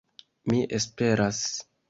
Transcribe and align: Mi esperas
Mi 0.53 0.63
esperas 0.79 1.45